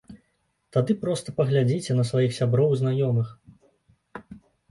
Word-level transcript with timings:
Тады 0.75 0.95
проста 1.03 1.33
паглядзіце 1.39 1.97
на 1.99 2.07
сваіх 2.09 2.31
сяброў 2.39 2.73
і 2.77 2.79
знаёмых. 2.81 3.31